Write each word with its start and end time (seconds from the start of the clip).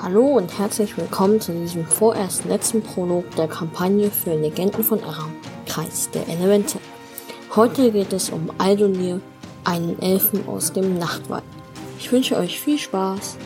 Hallo 0.00 0.36
und 0.36 0.56
herzlich 0.56 0.96
willkommen 0.96 1.40
zu 1.40 1.52
diesem 1.52 1.84
vorerst 1.84 2.44
letzten 2.44 2.82
Prolog 2.82 3.34
der 3.34 3.48
Kampagne 3.48 4.12
für 4.12 4.32
Legenden 4.32 4.84
von 4.84 5.02
Aram, 5.02 5.34
Kreis 5.66 6.08
der 6.12 6.28
Elemente. 6.28 6.78
Heute 7.56 7.90
geht 7.90 8.12
es 8.12 8.30
um 8.30 8.48
Aldonir, 8.58 9.20
einen 9.64 10.00
Elfen 10.00 10.46
aus 10.46 10.72
dem 10.72 10.98
Nachtwald. 10.98 11.42
Ich 11.98 12.12
wünsche 12.12 12.36
euch 12.36 12.60
viel 12.60 12.78
Spaß. 12.78 13.38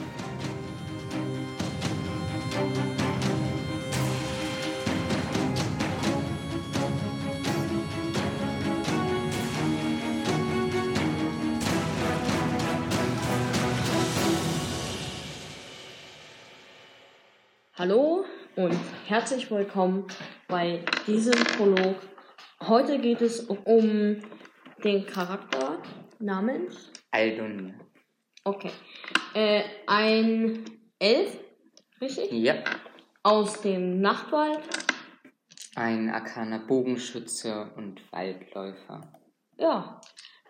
Hallo 17.82 18.24
und 18.54 18.78
herzlich 19.08 19.50
willkommen 19.50 20.06
bei 20.46 20.84
diesem 21.08 21.34
Prolog. 21.34 21.96
Heute 22.60 23.00
geht 23.00 23.20
es 23.20 23.40
um 23.40 24.22
den 24.84 25.04
Charakter 25.04 25.82
namens 26.20 26.92
Aldonir. 27.10 27.74
Okay. 28.44 28.70
Äh, 29.34 29.62
ein 29.88 30.64
Elf, 31.00 31.40
richtig? 32.00 32.30
Ja. 32.30 32.54
Aus 33.24 33.60
dem 33.62 34.00
Nachtwald. 34.00 34.60
Ein 35.74 36.08
arkaner 36.08 36.60
Bogenschütze 36.60 37.68
und 37.74 38.00
Waldläufer. 38.12 39.00
Ja. 39.58 40.00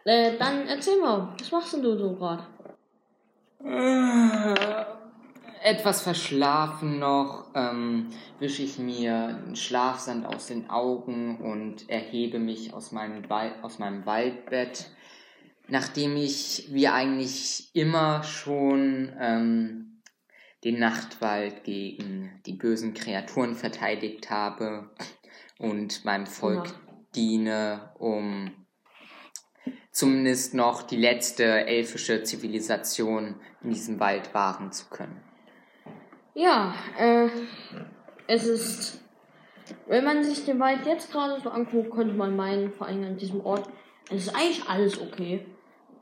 Äh, 0.05 0.37
dann 0.37 0.69
erzähl 0.69 1.01
mal, 1.01 1.35
was 1.41 1.51
machst 1.51 1.73
denn 1.73 1.83
du 1.83 1.97
so 1.97 2.15
gerade? 2.15 2.47
Etwas 5.65 6.03
verschlafen 6.03 6.99
noch, 6.99 7.51
ähm, 7.55 8.09
wische 8.41 8.63
ich 8.63 8.79
mir 8.79 9.41
den 9.47 9.55
Schlafsand 9.55 10.27
aus 10.27 10.49
den 10.49 10.69
Augen 10.69 11.39
und 11.39 11.89
erhebe 11.89 12.41
mich 12.41 12.75
aus 12.75 12.91
meinem, 12.91 13.29
Wal 13.31 13.55
aus 13.63 13.79
meinem 13.79 14.05
Waldbett, 14.05 14.91
nachdem 15.69 16.17
ich, 16.17 16.69
wie 16.71 16.89
eigentlich 16.89 17.71
immer 17.75 18.25
schon, 18.25 19.13
ähm, 19.21 20.03
den 20.65 20.79
Nachtwald 20.79 21.65
gegen 21.65 22.41
die 22.47 22.55
bösen 22.55 22.95
Kreaturen 22.95 23.55
verteidigt 23.55 24.31
habe 24.31 24.91
und 25.59 26.05
meinem 26.05 26.27
Volk 26.27 26.67
Ja. 26.67 26.75
diene, 27.15 27.91
um 27.99 28.51
zumindest 29.93 30.55
noch 30.55 30.83
die 30.83 30.97
letzte 30.97 31.45
elfische 31.45 32.23
Zivilisation 32.23 33.41
in 33.63 33.71
diesem 33.71 34.01
Wald 34.01 34.35
wahren 34.35 34.73
zu 34.73 34.87
können. 34.87 35.21
Ja, 36.35 36.75
äh, 36.99 37.29
es 38.27 38.47
ist, 38.47 39.01
wenn 39.87 40.05
man 40.05 40.25
sich 40.25 40.47
den 40.47 40.59
Wald 40.61 40.87
jetzt 40.87 41.13
gerade 41.13 41.39
so 41.43 41.51
anguckt, 41.51 41.91
könnte 41.91 42.15
man 42.15 42.35
meinen, 42.35 42.73
vor 42.73 42.87
allem 42.87 43.05
an 43.05 43.17
diesem 43.19 43.45
Ort, 43.45 43.69
es 44.11 44.27
ist 44.27 44.35
eigentlich 44.35 44.67
alles 44.67 45.01
okay. 45.01 45.47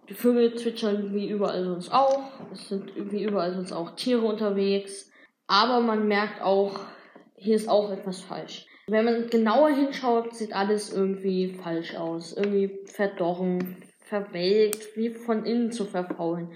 Die 0.09 0.15
Vögel 0.15 0.55
zwitschern 0.55 1.13
wie 1.15 1.29
überall 1.29 1.65
sonst 1.65 1.93
auch. 1.93 2.23
Es 2.53 2.69
sind 2.69 2.93
wie 3.13 3.25
überall 3.25 3.55
sonst 3.55 3.73
auch 3.73 3.95
Tiere 3.97 4.23
unterwegs. 4.23 5.11
Aber 5.47 5.81
man 5.81 6.07
merkt 6.07 6.43
auch, 6.43 6.79
hier 7.37 7.57
ist 7.57 7.69
auch 7.69 7.91
etwas 7.91 8.21
falsch. 8.21 8.67
Wenn 8.87 9.05
man 9.05 9.31
genauer 9.31 9.71
hinschaut, 9.71 10.35
sieht 10.35 10.53
alles 10.53 10.93
irgendwie 10.93 11.55
falsch 11.55 11.97
aus. 11.97 12.37
Irgendwie 12.37 12.81
verdorren, 12.87 13.77
verwelkt, 14.01 14.97
wie 14.97 15.11
von 15.11 15.45
innen 15.45 15.73
zu 15.73 15.85
verfaulen. 15.85 16.53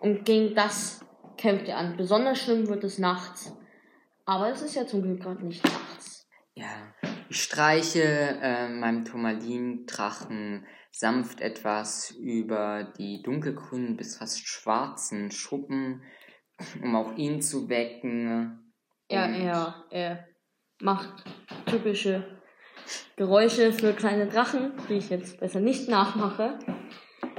Und 0.00 0.24
gegen 0.24 0.54
das 0.54 1.04
kämpft 1.36 1.68
ihr 1.68 1.76
an. 1.76 1.96
Besonders 1.96 2.40
schlimm 2.40 2.68
wird 2.68 2.84
es 2.84 2.98
nachts. 2.98 3.56
Aber 4.24 4.50
es 4.50 4.62
ist 4.62 4.74
ja 4.74 4.86
zum 4.86 5.02
Glück 5.02 5.20
gerade 5.20 5.44
nicht 5.44 5.64
nachts. 5.64 6.28
Ja, 6.54 6.94
ich 7.28 7.42
streiche 7.42 8.02
äh, 8.02 8.68
meinem 8.68 9.04
Turmalin-Drachen 9.04 10.66
sanft 10.90 11.40
etwas 11.40 12.10
über 12.10 12.92
die 12.98 13.22
dunkelgrünen 13.22 13.96
bis 13.96 14.18
fast 14.18 14.46
schwarzen 14.46 15.30
Schuppen, 15.30 16.02
um 16.82 16.94
auch 16.94 17.16
ihn 17.16 17.40
zu 17.40 17.68
wecken. 17.68 18.74
Ja, 19.10 19.26
er, 19.26 19.84
er 19.90 20.28
macht 20.80 21.24
typische 21.66 22.40
Geräusche 23.16 23.72
für 23.72 23.92
kleine 23.94 24.26
Drachen, 24.26 24.72
die 24.88 24.94
ich 24.94 25.08
jetzt 25.08 25.40
besser 25.40 25.60
nicht 25.60 25.88
nachmache. 25.88 26.58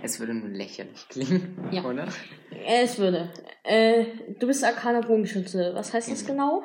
Es 0.03 0.19
würde 0.19 0.33
nur 0.33 0.49
lächerlich 0.49 1.07
klingen, 1.07 1.57
Ja. 1.71 1.83
oder? 1.85 2.07
Es 2.67 2.99
würde. 2.99 3.31
Äh, 3.63 4.03
du 4.37 4.47
bist 4.47 4.61
arkaner 4.63 4.99
Bogenschütze. 5.01 5.71
Was 5.75 5.93
heißt 5.93 6.11
das 6.11 6.25
genau? 6.25 6.61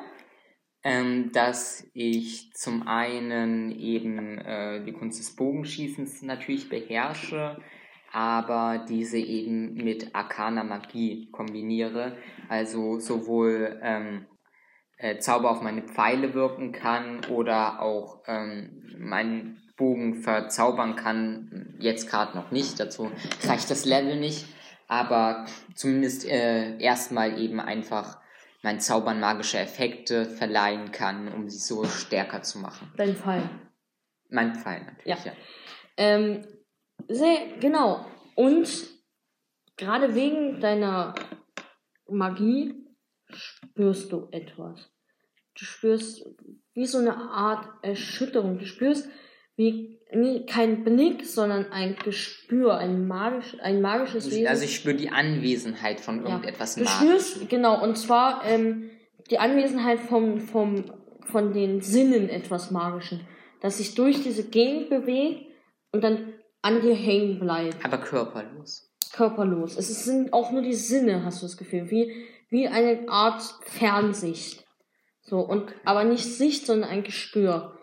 Ähm, 0.83 1.31
dass 1.31 1.87
ich 1.93 2.51
zum 2.53 2.85
einen 2.85 3.71
eben 3.71 4.37
äh, 4.39 4.83
die 4.83 4.91
Kunst 4.91 5.19
des 5.19 5.37
Bogenschießens 5.37 6.21
natürlich 6.21 6.67
beherrsche, 6.67 7.57
aber 8.11 8.85
diese 8.89 9.17
eben 9.17 9.73
mit 9.75 10.13
arkaner 10.13 10.65
Magie 10.65 11.29
kombiniere. 11.31 12.17
Also 12.49 12.99
sowohl 12.99 13.79
ähm, 13.81 14.25
äh, 14.97 15.17
Zauber 15.19 15.51
auf 15.51 15.61
meine 15.61 15.83
Pfeile 15.83 16.33
wirken 16.33 16.73
kann 16.73 17.23
oder 17.29 17.81
auch 17.81 18.21
ähm, 18.27 18.83
meinen 18.97 19.58
Bogen 19.79 20.15
verzaubern 20.21 20.95
kann. 20.95 21.75
Jetzt 21.79 22.07
gerade 22.07 22.37
noch 22.37 22.51
nicht, 22.51 22.79
dazu 22.79 23.11
reicht 23.47 23.71
das 23.71 23.85
Level 23.85 24.19
nicht, 24.19 24.45
aber 24.87 25.47
zumindest 25.73 26.27
äh, 26.27 26.77
erstmal 26.77 27.39
eben 27.39 27.59
einfach 27.59 28.19
mein 28.61 28.81
Zaubern 28.81 29.19
magische 29.19 29.57
Effekte 29.57 30.25
verleihen 30.25 30.91
kann, 30.91 31.33
um 31.33 31.49
sie 31.49 31.57
so 31.57 31.85
stärker 31.85 32.43
zu 32.43 32.59
machen. 32.59 32.91
Dein 32.97 33.15
Fall. 33.15 33.49
Mein 34.29 34.53
Pfeil 34.53 34.83
natürlich, 34.83 35.25
ja. 35.25 35.31
Ähm, 35.97 36.45
sehr, 37.07 37.57
genau. 37.59 38.05
Und 38.35 38.69
gerade 39.77 40.13
wegen 40.13 40.59
deiner 40.59 41.15
Magie 42.07 42.75
spürst 43.29 44.11
du 44.11 44.27
etwas. 44.31 44.91
Du 45.57 45.65
spürst 45.65 46.25
wie 46.73 46.85
so 46.85 46.99
eine 46.99 47.15
Art 47.15 47.67
Erschütterung. 47.81 48.59
Du 48.59 48.65
spürst 48.65 49.09
wie 49.59 49.99
nee, 50.11 50.45
kein 50.47 50.83
Blick, 50.85 51.25
sondern 51.25 51.71
ein 51.71 51.95
Gespür, 52.03 52.77
ein, 52.77 53.07
magisch, 53.07 53.57
ein 53.61 53.81
magisches 53.81 54.31
Wesen. 54.31 54.47
Also 54.47 54.63
ich 54.63 54.73
spüre 54.75 54.95
die 54.95 55.09
Anwesenheit 55.09 55.99
von 55.99 56.23
Ja. 56.23 56.29
irgendetwas 56.29 56.75
Du 56.75 56.83
Magischem. 56.83 57.07
spürst, 57.07 57.49
genau, 57.49 57.83
und 57.83 57.97
zwar 57.97 58.43
ähm, 58.45 58.89
die 59.29 59.37
Anwesenheit 59.37 59.99
vom, 59.99 60.39
vom, 60.39 60.85
von 61.25 61.53
den 61.53 61.81
Sinnen 61.81 62.29
etwas 62.29 62.71
Magischen, 62.71 63.21
das 63.61 63.77
sich 63.77 63.93
durch 63.95 64.23
diese 64.23 64.45
Gegend 64.49 64.89
bewegt 64.89 65.45
und 65.91 66.03
dann 66.03 66.33
an 66.61 66.81
dir 66.81 66.95
hängen 66.95 67.39
bleibt, 67.39 67.83
Aber 67.85 67.97
körperlos. 67.99 68.89
körperlos. 69.13 69.77
Es 69.77 70.05
sind 70.05 70.33
auch 70.33 70.51
nur 70.51 70.61
die 70.61 70.73
Sinne, 70.73 71.23
hast 71.25 71.41
du 71.41 71.45
das 71.45 71.57
Gefühl, 71.57 71.91
wie, 71.91 72.11
wie 72.49 72.67
eine 72.67 73.07
Art 73.09 73.43
Fernsicht. 73.63 74.65
So, 75.21 75.39
und, 75.41 75.71
aber 75.85 76.03
nicht 76.05 76.23
Sicht, 76.25 76.65
sondern 76.65 76.89
ein 76.89 77.03
Gespür. 77.03 77.75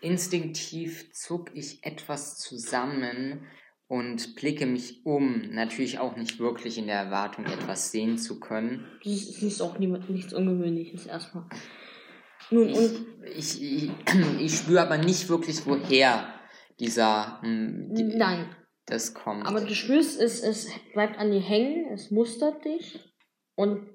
Instinktiv 0.00 1.12
zuck 1.12 1.50
ich 1.54 1.84
etwas 1.84 2.38
zusammen 2.38 3.46
und 3.88 4.36
blicke 4.36 4.66
mich 4.66 5.04
um. 5.04 5.50
Natürlich 5.50 5.98
auch 5.98 6.16
nicht 6.16 6.38
wirklich 6.38 6.78
in 6.78 6.86
der 6.86 6.96
Erwartung, 6.96 7.44
etwas 7.46 7.90
sehen 7.90 8.18
zu 8.18 8.40
können. 8.40 8.86
Das 9.04 9.12
ist, 9.12 9.60
auch 9.60 9.78
nichts 9.78 10.32
Ungewöhnliches 10.32 11.06
erstmal. 11.06 11.46
Nun, 12.50 12.68
Ich, 12.68 12.78
und 12.78 13.06
ich, 13.36 13.62
ich, 13.62 13.90
ich 14.40 14.56
spüre 14.56 14.82
aber 14.82 14.98
nicht 14.98 15.28
wirklich, 15.28 15.66
woher 15.66 16.34
dieser 16.78 17.40
hm, 17.42 17.94
die, 17.94 18.04
nein, 18.04 18.54
das 18.86 19.14
kommt. 19.14 19.46
Aber 19.46 19.60
du 19.60 19.74
spürst, 19.74 20.20
es, 20.20 20.42
es 20.42 20.68
bleibt 20.92 21.18
an 21.18 21.30
dir 21.30 21.40
hängen, 21.40 21.92
es 21.92 22.10
mustert 22.10 22.64
dich 22.64 22.98
und 23.54 23.88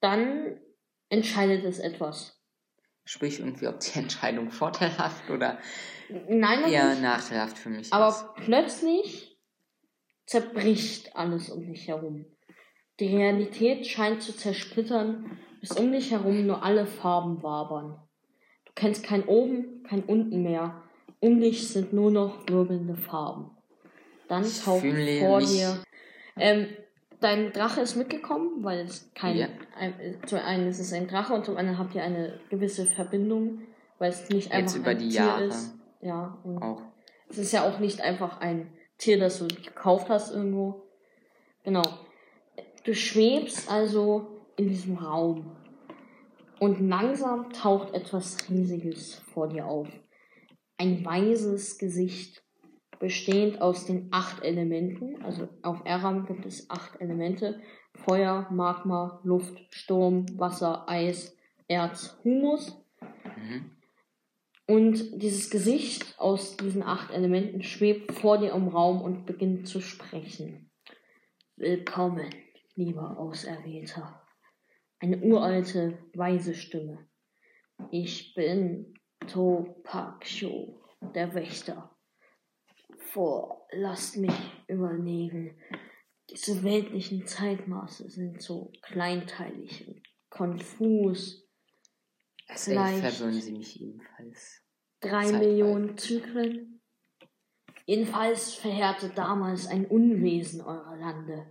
dann 0.00 0.60
entscheidet 1.08 1.64
es 1.64 1.78
etwas. 1.78 2.35
Sprich 3.06 3.38
irgendwie, 3.38 3.68
ob 3.68 3.80
die 3.80 3.98
Entscheidung 3.98 4.50
vorteilhaft 4.50 5.30
oder 5.30 5.58
Nein, 6.28 6.70
eher 6.70 6.90
nicht. 6.90 7.02
nachteilhaft 7.02 7.56
für 7.56 7.70
mich 7.70 7.82
ist. 7.82 7.92
Aber 7.92 8.34
plötzlich 8.44 9.38
zerbricht 10.26 11.16
alles 11.16 11.48
um 11.48 11.66
dich 11.66 11.88
herum. 11.88 12.26
Die 13.00 13.16
Realität 13.16 13.86
scheint 13.86 14.22
zu 14.22 14.36
zersplittern, 14.36 15.38
bis 15.60 15.70
um 15.72 15.92
dich 15.92 16.10
herum 16.10 16.46
nur 16.46 16.62
alle 16.62 16.86
Farben 16.86 17.42
wabern. 17.42 18.00
Du 18.64 18.72
kennst 18.74 19.04
kein 19.04 19.24
Oben, 19.24 19.82
kein 19.84 20.02
Unten 20.02 20.42
mehr. 20.42 20.82
Um 21.20 21.40
dich 21.40 21.68
sind 21.68 21.92
nur 21.92 22.10
noch 22.10 22.46
wirbelnde 22.48 22.96
Farben. 22.96 23.50
Dann 24.28 24.44
fühle 24.44 25.20
vor 25.20 25.40
dir. 25.40 25.82
Ähm, 26.36 26.68
dein 27.20 27.52
Drache 27.52 27.80
ist 27.80 27.96
mitgekommen, 27.96 28.62
weil 28.62 28.80
es 28.80 29.10
kein. 29.14 29.36
Ja. 29.36 29.48
Ein, 29.78 29.94
zum 30.26 30.38
einen 30.38 30.68
ist 30.68 30.78
es 30.78 30.92
ein 30.92 31.08
Drache 31.08 31.34
und 31.34 31.44
zum 31.44 31.56
anderen 31.56 31.78
habt 31.78 31.94
ihr 31.94 32.02
eine 32.02 32.40
gewisse 32.50 32.86
Verbindung, 32.86 33.62
weil 33.98 34.10
es 34.10 34.28
nicht 34.28 34.52
einfach 34.52 34.74
Jetzt 34.74 34.76
über 34.76 34.90
ein 34.90 34.98
die 34.98 35.08
Tier 35.08 35.20
Jahre 35.20 35.44
ist. 35.44 35.74
Ja, 36.00 36.38
und 36.44 36.62
auch. 36.62 36.82
es 37.28 37.38
ist 37.38 37.52
ja 37.52 37.68
auch 37.68 37.78
nicht 37.78 38.00
einfach 38.00 38.40
ein 38.40 38.72
Tier, 38.98 39.18
das 39.18 39.38
du 39.38 39.48
gekauft 39.48 40.08
hast 40.08 40.32
irgendwo. 40.32 40.82
Genau. 41.64 41.82
Du 42.84 42.94
schwebst 42.94 43.70
also 43.70 44.26
in 44.56 44.68
diesem 44.68 44.96
Raum. 44.98 45.56
Und 46.58 46.80
langsam 46.80 47.52
taucht 47.52 47.92
etwas 47.92 48.48
Riesiges 48.48 49.14
vor 49.14 49.48
dir 49.48 49.66
auf. 49.66 49.88
Ein 50.78 51.04
weißes 51.04 51.76
Gesicht, 51.78 52.42
bestehend 52.98 53.60
aus 53.60 53.86
den 53.86 54.08
acht 54.10 54.42
Elementen. 54.42 55.22
Also 55.22 55.48
auf 55.62 55.82
Eram 55.84 56.26
gibt 56.26 56.46
es 56.46 56.70
acht 56.70 57.00
Elemente. 57.00 57.60
Feuer, 57.94 58.48
Magma, 58.50 59.20
Luft, 59.24 59.58
Sturm, 59.70 60.26
Wasser, 60.38 60.88
Eis, 60.88 61.36
Erz, 61.68 62.18
Humus. 62.24 62.76
Mhm. 63.36 63.70
Und 64.68 65.22
dieses 65.22 65.50
Gesicht 65.50 66.18
aus 66.18 66.56
diesen 66.56 66.82
acht 66.82 67.12
Elementen 67.12 67.62
schwebt 67.62 68.12
vor 68.12 68.38
dir 68.38 68.52
im 68.52 68.68
Raum 68.68 69.00
und 69.00 69.24
beginnt 69.24 69.68
zu 69.68 69.80
sprechen. 69.80 70.70
Willkommen, 71.56 72.28
lieber 72.74 73.18
Auserwählter. 73.18 74.22
Eine 74.98 75.20
uralte, 75.20 75.98
weise 76.14 76.54
Stimme. 76.54 77.06
Ich 77.90 78.34
bin 78.34 78.94
Topaksho, 79.26 80.80
der 81.14 81.34
Wächter. 81.34 81.95
Vor, 83.06 83.66
lasst 83.72 84.16
mich 84.16 84.34
überlegen. 84.68 85.56
Diese 86.30 86.62
weltlichen 86.64 87.26
Zeitmaße 87.26 88.10
sind 88.10 88.42
so 88.42 88.72
kleinteilig 88.82 89.86
und 89.88 90.02
konfus. 90.28 91.48
Als 92.48 92.68
Elf 92.68 92.78
Vielleicht. 92.78 93.16
verwirren 93.16 93.40
sie 93.40 93.52
mich 93.52 93.80
ebenfalls. 93.80 94.62
Drei 95.00 95.24
Zeitreise. 95.24 95.38
Millionen 95.38 95.98
Zyklen. 95.98 96.80
Jedenfalls 97.84 98.54
verheerte 98.54 99.10
damals 99.10 99.68
ein 99.68 99.86
Unwesen 99.86 100.60
eurer 100.60 100.96
Lande. 100.96 101.50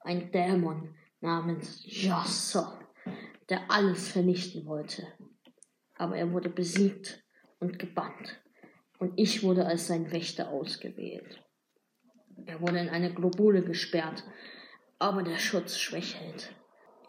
Ein 0.00 0.30
Dämon 0.30 0.94
namens 1.20 1.82
Josser, 1.84 2.80
der 3.48 3.70
alles 3.70 4.08
vernichten 4.08 4.66
wollte. 4.66 5.06
Aber 5.94 6.16
er 6.16 6.32
wurde 6.32 6.48
besiegt 6.48 7.24
und 7.58 7.78
gebannt. 7.78 8.40
Und 9.02 9.14
ich 9.16 9.42
wurde 9.42 9.66
als 9.66 9.88
sein 9.88 10.12
Wächter 10.12 10.50
ausgewählt. 10.50 11.42
Er 12.46 12.60
wurde 12.60 12.78
in 12.78 12.88
eine 12.88 13.12
Globule 13.12 13.64
gesperrt, 13.64 14.22
aber 15.00 15.24
der 15.24 15.38
Schutz 15.38 15.76
schwächelt. 15.76 16.54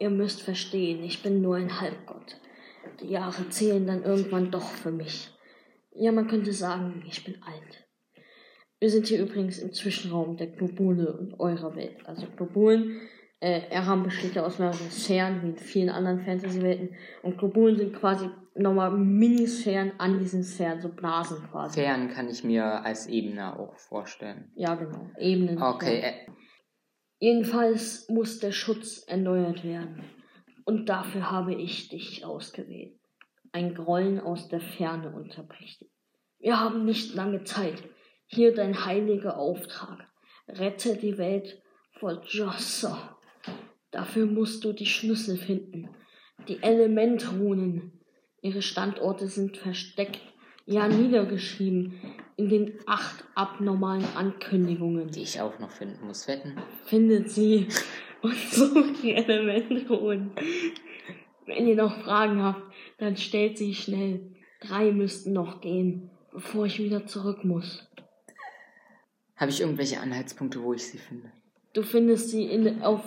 Ihr 0.00 0.10
müsst 0.10 0.42
verstehen, 0.42 1.04
ich 1.04 1.22
bin 1.22 1.40
nur 1.40 1.54
ein 1.54 1.80
Halbgott. 1.80 2.40
Die 3.00 3.06
Jahre 3.06 3.48
zählen 3.48 3.86
dann 3.86 4.02
irgendwann 4.02 4.50
doch 4.50 4.70
für 4.70 4.90
mich. 4.90 5.30
Ja, 5.92 6.10
man 6.10 6.26
könnte 6.26 6.52
sagen, 6.52 7.04
ich 7.06 7.22
bin 7.22 7.40
alt. 7.44 7.86
Wir 8.80 8.90
sind 8.90 9.06
hier 9.06 9.22
übrigens 9.22 9.60
im 9.60 9.72
Zwischenraum 9.72 10.36
der 10.36 10.48
Globule 10.48 11.16
und 11.16 11.38
eurer 11.38 11.76
Welt. 11.76 12.04
Also 12.06 12.26
Globulen, 12.26 13.02
äh, 13.40 13.68
Eram 13.70 14.02
besteht 14.02 14.34
ja 14.34 14.44
aus 14.44 14.58
mehreren 14.58 14.90
Sphären, 14.90 15.42
wie 15.42 15.48
in 15.50 15.56
vielen 15.56 15.90
anderen 15.90 16.20
Fantasy-Welten. 16.20 16.96
Und 17.22 17.38
Globulen 17.38 17.76
sind 17.76 17.94
quasi 17.94 18.30
nochmal 18.54 18.90
Minisphären 18.92 19.92
an 19.98 20.18
diesen 20.18 20.44
Sphären, 20.44 20.80
so 20.80 20.88
Blasen 20.88 21.38
quasi. 21.50 21.80
Fern 21.80 22.08
kann 22.08 22.28
ich 22.28 22.44
mir 22.44 22.64
als 22.84 23.06
Ebene 23.06 23.58
auch 23.58 23.76
vorstellen. 23.76 24.52
Ja, 24.54 24.74
genau. 24.74 25.10
Ebenen. 25.18 25.60
Okay, 25.60 26.00
äh, 26.00 26.12
Jedenfalls 27.24 28.06
muss 28.10 28.38
der 28.38 28.52
Schutz 28.52 29.04
erneuert 29.06 29.64
werden. 29.64 30.04
Und 30.66 30.90
dafür 30.90 31.30
habe 31.30 31.54
ich 31.54 31.88
dich 31.88 32.24
ausgewählt. 32.24 32.98
Ein 33.52 33.74
Grollen 33.74 34.20
aus 34.20 34.48
der 34.48 34.60
Ferne 34.60 35.10
unterbricht. 35.14 35.82
ihn. 35.82 35.88
Wir 36.38 36.60
haben 36.60 36.84
nicht 36.84 37.14
lange 37.14 37.44
Zeit. 37.44 37.82
Hier 38.26 38.54
dein 38.54 38.84
heiliger 38.84 39.38
Auftrag. 39.38 40.06
Rette 40.48 40.96
die 40.96 41.16
Welt 41.16 41.62
vor 41.98 42.22
Jossa. 42.24 43.16
Dafür 43.94 44.26
musst 44.26 44.64
du 44.64 44.72
die 44.72 44.86
Schlüssel 44.86 45.36
finden. 45.36 45.88
Die 46.48 46.60
Elementrunen. 46.64 47.92
Ihre 48.42 48.60
Standorte 48.60 49.28
sind 49.28 49.56
versteckt, 49.56 50.20
ja 50.66 50.88
niedergeschrieben 50.88 51.94
in 52.36 52.48
den 52.48 52.74
acht 52.86 53.24
abnormalen 53.36 54.04
Ankündigungen 54.16 55.12
die 55.12 55.22
ich 55.22 55.40
auch 55.40 55.60
noch 55.60 55.70
finden 55.70 56.08
muss. 56.08 56.26
Wetten? 56.26 56.56
findet 56.86 57.30
sie 57.30 57.68
und 58.20 58.34
sucht 58.50 59.00
die 59.04 59.14
Elementruhen. 59.14 60.32
Wenn 61.46 61.68
ihr 61.68 61.76
noch 61.76 62.02
Fragen 62.02 62.42
habt, 62.42 62.62
dann 62.98 63.16
stellt 63.16 63.58
sie 63.58 63.74
schnell. 63.74 64.34
Drei 64.60 64.90
müssten 64.90 65.32
noch 65.32 65.60
gehen, 65.60 66.10
bevor 66.32 66.66
ich 66.66 66.80
wieder 66.80 67.06
zurück 67.06 67.44
muss. 67.44 67.88
Habe 69.36 69.52
ich 69.52 69.60
irgendwelche 69.60 70.00
Anhaltspunkte, 70.00 70.60
wo 70.60 70.74
ich 70.74 70.84
sie 70.84 70.98
finde? 70.98 71.30
Du 71.74 71.82
findest 71.82 72.30
sie 72.30 72.44
in, 72.44 72.82
auf 72.82 73.04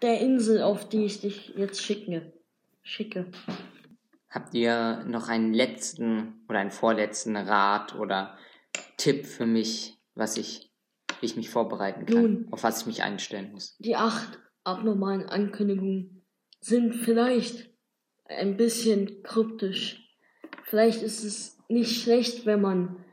der 0.00 0.20
Insel, 0.20 0.62
auf 0.62 0.88
die 0.88 1.04
ich 1.04 1.20
dich 1.20 1.52
jetzt 1.56 1.82
schicke. 1.82 2.32
Schicke. 2.82 3.26
Habt 4.28 4.54
ihr 4.54 5.04
noch 5.06 5.28
einen 5.28 5.52
letzten 5.52 6.42
oder 6.48 6.58
einen 6.58 6.70
vorletzten 6.70 7.36
Rat 7.36 7.94
oder 7.94 8.36
Tipp 8.96 9.26
für 9.26 9.46
mich, 9.46 9.98
was 10.14 10.36
ich, 10.36 10.72
wie 11.20 11.26
ich 11.26 11.36
mich 11.36 11.50
vorbereiten 11.50 12.06
kann, 12.06 12.22
Nun. 12.22 12.48
auf 12.50 12.62
was 12.62 12.80
ich 12.80 12.86
mich 12.86 13.02
einstellen 13.02 13.52
muss? 13.52 13.76
Die 13.78 13.96
acht 13.96 14.38
abnormalen 14.64 15.26
Ankündigungen 15.26 16.24
sind 16.60 16.94
vielleicht 16.94 17.70
ein 18.24 18.56
bisschen 18.56 19.22
kryptisch. 19.22 20.16
Vielleicht 20.64 21.02
ist 21.02 21.24
es 21.24 21.58
nicht 21.68 22.02
schlecht, 22.02 22.46
wenn 22.46 22.60
man 22.60 23.04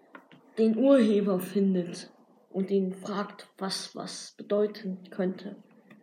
den 0.58 0.78
Urheber 0.78 1.40
findet 1.40 2.12
und 2.50 2.72
ihn 2.72 2.94
fragt, 2.94 3.48
was 3.58 3.96
was 3.96 4.36
bedeuten 4.38 5.10
könnte. 5.10 5.56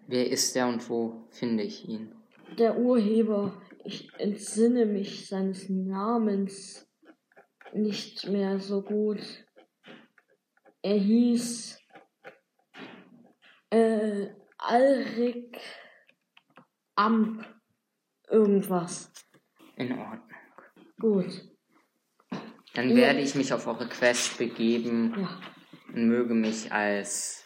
Wer 0.09 0.31
ist 0.31 0.55
der 0.55 0.69
und 0.69 0.89
wo 0.89 1.27
finde 1.31 1.63
ich 1.65 1.89
ihn? 1.89 2.15
Der 2.59 2.79
Urheber, 2.79 3.61
ich 3.85 4.09
entsinne 4.19 4.87
mich 4.87 5.27
seines 5.27 5.69
Namens 5.69 6.89
nicht 7.73 8.29
mehr 8.29 8.61
so 8.61 8.83
gut. 8.83 9.21
Er 10.83 10.95
hieß 10.97 11.79
äh, 13.71 14.29
Alrik 14.59 15.59
Amp 16.95 17.45
irgendwas. 18.31 19.13
In 19.77 19.93
Ordnung. 19.99 20.23
Gut, 20.99 21.43
Dann 22.75 22.91
Ja. 22.91 22.97
werde 22.97 23.21
ich 23.21 23.35
mich 23.35 23.53
auf 23.53 23.67
eure 23.67 23.89
Quest 23.89 24.39
begeben 24.39 25.15
ja. 25.19 25.41
und 25.89 26.09
möge 26.09 26.35
mich 26.35 26.73
als 26.73 27.45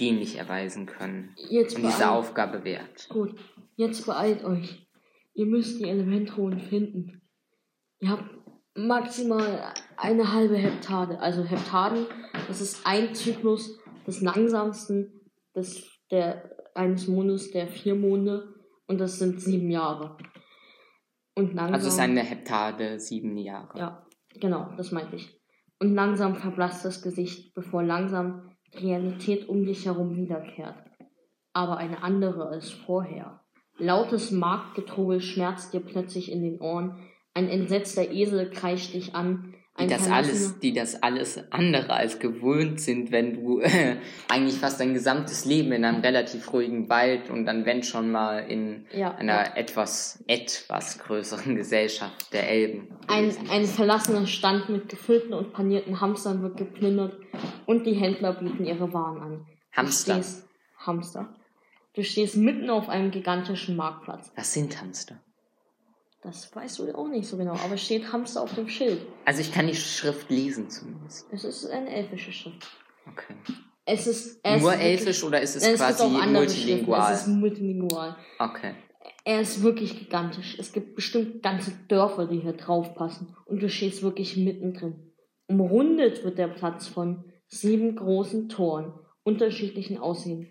dienlich 0.00 0.36
erweisen 0.36 0.86
können 0.86 1.34
Jetzt 1.48 1.76
und 1.76 1.84
diese 1.84 2.10
Aufgabe 2.10 2.64
wert. 2.64 3.08
gut, 3.08 3.34
jetzt 3.76 4.06
beeilt 4.06 4.44
euch. 4.44 4.86
Ihr 5.34 5.46
müsst 5.46 5.80
die 5.80 5.88
Elementruhen 5.88 6.60
finden. 6.60 7.22
Ihr 8.00 8.10
habt 8.10 8.24
maximal 8.74 9.72
eine 9.96 10.32
halbe 10.32 10.56
Heptade. 10.56 11.18
Also 11.20 11.44
Heptaden, 11.44 12.06
das 12.48 12.60
ist 12.60 12.86
ein 12.86 13.14
Zyklus 13.14 13.78
des 14.06 14.20
langsamsten 14.20 15.16
des, 15.54 15.88
der, 16.10 16.50
eines 16.74 17.08
Mondes, 17.08 17.50
der 17.50 17.66
vier 17.68 17.94
Monde. 17.94 18.54
Und 18.86 18.98
das 18.98 19.18
sind 19.18 19.40
sieben 19.40 19.70
Jahre. 19.70 20.16
Und 21.34 21.54
langsam. 21.54 21.74
Also 21.74 21.88
es 21.88 21.94
ist 21.94 22.00
eine 22.00 22.22
Heptade, 22.22 23.00
sieben 23.00 23.36
Jahre. 23.36 23.78
Ja, 23.78 24.06
genau, 24.40 24.72
das 24.76 24.92
meinte 24.92 25.16
ich. 25.16 25.38
Und 25.78 25.94
langsam 25.94 26.36
verblasst 26.36 26.84
das 26.84 27.02
Gesicht, 27.02 27.52
bevor 27.54 27.82
langsam 27.82 28.55
Realität 28.74 29.48
um 29.48 29.64
dich 29.64 29.86
herum 29.86 30.16
wiederkehrt. 30.16 30.76
Aber 31.52 31.78
eine 31.78 32.02
andere 32.02 32.48
als 32.48 32.70
vorher. 32.70 33.40
Lautes 33.78 34.30
Marktgetrubel 34.30 35.20
schmerzt 35.20 35.74
dir 35.74 35.80
plötzlich 35.80 36.30
in 36.30 36.42
den 36.42 36.60
Ohren. 36.60 36.98
Ein 37.34 37.48
entsetzter 37.48 38.10
Esel 38.10 38.50
kreischt 38.50 38.94
dich 38.94 39.14
an. 39.14 39.54
Die 39.78 39.86
das, 39.88 40.10
alles, 40.10 40.58
die 40.60 40.72
das 40.72 41.02
alles 41.02 41.38
andere 41.50 41.92
als 41.92 42.18
gewöhnt 42.18 42.80
sind, 42.80 43.12
wenn 43.12 43.34
du 43.34 43.60
äh, 43.60 43.96
eigentlich 44.28 44.56
fast 44.56 44.80
dein 44.80 44.94
gesamtes 44.94 45.44
Leben 45.44 45.72
in 45.72 45.84
einem 45.84 46.00
relativ 46.00 46.50
ruhigen 46.52 46.88
Wald 46.88 47.28
und 47.28 47.44
dann 47.44 47.66
wenn 47.66 47.82
schon 47.82 48.10
mal 48.10 48.38
in 48.38 48.86
Ja, 48.92 49.14
einer 49.14 49.56
etwas, 49.56 50.24
etwas 50.26 50.98
größeren 50.98 51.56
Gesellschaft 51.56 52.32
der 52.32 52.48
Elben. 52.48 52.88
Ein, 53.06 53.34
ein 53.50 53.66
verlassener 53.66 54.26
Stand 54.26 54.70
mit 54.70 54.88
gefüllten 54.88 55.34
und 55.34 55.52
panierten 55.52 56.00
Hamstern 56.00 56.42
wird 56.42 56.56
geplündert 56.56 57.18
und 57.66 57.86
die 57.86 57.94
Händler 57.94 58.32
bieten 58.32 58.64
ihre 58.64 58.92
Waren 58.94 59.20
an. 59.20 59.46
Hamster. 59.72 60.14
Du 60.14 60.22
stehst, 60.22 60.48
Hamster. 60.78 61.34
Du 61.94 62.02
stehst 62.02 62.36
mitten 62.36 62.70
auf 62.70 62.88
einem 62.88 63.10
gigantischen 63.10 63.76
Marktplatz. 63.76 64.32
Was 64.36 64.52
sind 64.54 64.80
Hamster? 64.80 65.20
Das 66.26 66.54
weißt 66.56 66.80
du 66.80 66.92
auch 66.92 67.06
nicht 67.06 67.28
so 67.28 67.36
genau, 67.36 67.52
aber 67.52 67.74
es 67.74 67.84
steht 67.84 68.12
Hamster 68.12 68.42
auf 68.42 68.52
dem 68.56 68.68
Schild. 68.68 69.06
Also 69.24 69.40
ich 69.42 69.52
kann 69.52 69.68
die 69.68 69.76
Schrift 69.76 70.28
lesen 70.28 70.68
zumindest. 70.68 71.28
Es 71.30 71.44
ist 71.44 71.70
eine 71.70 71.88
elfische 71.88 72.32
Schrift. 72.32 72.66
Okay. 73.08 73.36
Es 73.84 74.08
ist 74.08 74.40
es 74.42 74.60
Nur 74.60 74.74
ist 74.74 74.80
elfisch 74.80 75.22
oder 75.22 75.40
ist 75.40 75.54
es 75.54 75.62
wirklich- 75.62 75.78
quasi 75.78 76.08
multilingual? 76.08 77.12
Es 77.12 77.20
ist 77.20 77.26
multilingual. 77.28 78.16
Okay. 78.40 78.74
Er 79.24 79.40
ist 79.40 79.62
wirklich 79.62 79.96
gigantisch. 79.96 80.56
Es 80.58 80.72
gibt 80.72 80.96
bestimmt 80.96 81.44
ganze 81.44 81.70
Dörfer, 81.86 82.26
die 82.26 82.40
hier 82.40 82.54
drauf 82.54 82.96
passen. 82.96 83.36
Und 83.44 83.62
du 83.62 83.68
stehst 83.70 84.02
wirklich 84.02 84.36
mittendrin. 84.36 85.12
Umrundet 85.46 86.24
wird 86.24 86.38
der 86.38 86.48
Platz 86.48 86.88
von 86.88 87.24
sieben 87.46 87.94
großen 87.94 88.48
Toren 88.48 88.94
unterschiedlichen 89.22 89.98
Aussehens, 89.98 90.48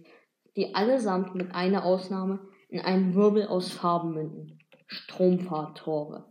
die 0.55 0.73
allesamt 0.73 1.35
mit 1.35 1.53
einer 1.53 1.83
Ausnahme 1.83 2.39
in 2.69 2.79
einen 2.79 3.13
Wirbel 3.13 3.47
aus 3.47 3.73
Farben 3.73 4.13
münden. 4.13 4.59
Stromfahrttore. 4.87 6.25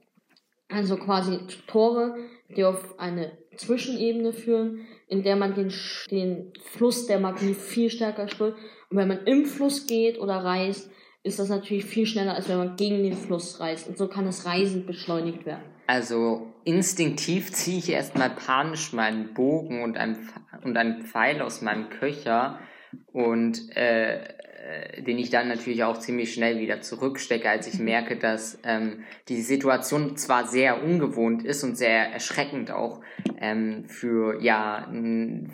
Also 0.68 0.96
quasi 0.96 1.38
Tore, 1.66 2.16
die 2.56 2.64
auf 2.64 2.98
eine 2.98 3.32
Zwischenebene 3.56 4.32
führen, 4.32 4.86
in 5.08 5.22
der 5.22 5.36
man 5.36 5.54
den, 5.54 5.72
den 6.10 6.52
Fluss 6.62 7.06
der 7.06 7.20
Magie 7.20 7.54
viel 7.54 7.90
stärker 7.90 8.28
spürt. 8.28 8.56
Und 8.90 8.96
wenn 8.96 9.08
man 9.08 9.24
im 9.26 9.44
Fluss 9.44 9.86
geht 9.86 10.18
oder 10.18 10.36
reist, 10.36 10.90
ist 11.22 11.38
das 11.38 11.48
natürlich 11.48 11.84
viel 11.84 12.06
schneller, 12.06 12.34
als 12.34 12.48
wenn 12.48 12.58
man 12.58 12.76
gegen 12.76 13.02
den 13.02 13.14
Fluss 13.14 13.60
reist. 13.60 13.88
Und 13.88 13.96
so 13.96 14.08
kann 14.08 14.26
das 14.26 14.46
Reisen 14.46 14.86
beschleunigt 14.86 15.46
werden. 15.46 15.64
Also 15.86 16.52
instinktiv 16.64 17.52
ziehe 17.52 17.78
ich 17.78 17.90
erstmal 17.90 18.30
panisch 18.30 18.92
meinen 18.92 19.34
Bogen 19.34 19.82
und 19.82 19.96
einen, 19.96 20.28
und 20.62 20.76
einen 20.76 21.02
Pfeil 21.02 21.42
aus 21.42 21.62
meinem 21.62 21.88
Köcher 21.90 22.58
und 23.12 23.74
äh, 23.76 24.22
den 25.02 25.18
ich 25.18 25.30
dann 25.30 25.48
natürlich 25.48 25.84
auch 25.84 25.98
ziemlich 25.98 26.32
schnell 26.32 26.58
wieder 26.58 26.80
zurückstecke, 26.80 27.48
als 27.50 27.66
ich 27.66 27.78
mhm. 27.78 27.84
merke, 27.84 28.16
dass 28.16 28.58
ähm, 28.64 29.04
die 29.28 29.42
Situation 29.42 30.16
zwar 30.16 30.46
sehr 30.46 30.82
ungewohnt 30.82 31.44
ist 31.44 31.64
und 31.64 31.76
sehr 31.76 32.10
erschreckend 32.12 32.70
auch 32.70 33.00
ähm, 33.38 33.84
für 33.86 34.40
ja 34.42 34.90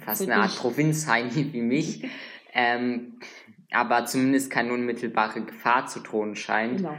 fast 0.05 0.23
eine 0.23 0.37
Art 0.37 0.57
Provinzheini 0.57 1.49
wie 1.53 1.63
mich, 1.63 2.07
ähm, 2.53 3.19
aber 3.73 4.05
zumindest 4.07 4.51
keine 4.51 4.73
unmittelbare 4.73 5.43
Gefahr 5.43 5.87
zu 5.87 6.01
drohen 6.01 6.37
scheint. 6.37 6.79
Genau. 6.79 6.97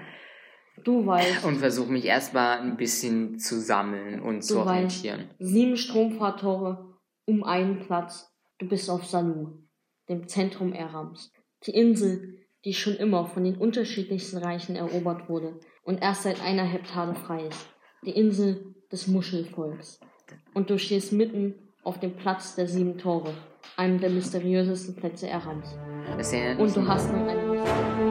Du 0.83 1.05
weißt. 1.05 1.45
Und 1.45 1.57
versuche 1.57 1.91
mich 1.91 2.05
erstmal 2.05 2.59
ein 2.59 2.75
bisschen 2.75 3.39
zu 3.39 3.59
sammeln 3.59 4.19
und 4.21 4.41
zu 4.41 4.59
orientieren. 4.59 5.29
Weißt, 5.29 5.35
sieben 5.39 5.77
Stromfahrtore 5.77 6.97
um 7.25 7.43
einen 7.43 7.79
Platz. 7.79 8.33
Du 8.57 8.67
bist 8.67 8.89
auf 8.89 9.05
Salu, 9.05 9.59
dem 10.09 10.27
Zentrum 10.27 10.73
Erams. 10.73 11.31
Die 11.65 11.71
Insel, 11.71 12.39
die 12.65 12.73
schon 12.73 12.95
immer 12.95 13.25
von 13.25 13.43
den 13.43 13.55
unterschiedlichsten 13.55 14.37
Reichen 14.37 14.75
erobert 14.75 15.29
wurde 15.29 15.59
und 15.83 16.01
erst 16.01 16.23
seit 16.23 16.41
einer 16.41 16.63
Heptade 16.63 17.13
frei 17.13 17.47
ist. 17.47 17.67
Die 18.03 18.11
Insel 18.11 18.75
des 18.91 19.07
Muschelvolks. 19.07 19.99
Und 20.53 20.69
du 20.69 20.79
stehst 20.79 21.13
mitten 21.13 21.55
auf 21.83 21.99
dem 21.99 22.15
Platz 22.15 22.55
der 22.55 22.67
sieben 22.67 22.97
Tore, 22.97 23.33
einem 23.77 23.99
der 23.99 24.09
mysteriösesten 24.09 24.95
Plätze 24.95 25.27
Erams. 25.27 25.77
Und 26.57 26.75
du 26.75 26.87
hast 26.87 27.11
nun 27.11 27.27
eine. 27.27 28.10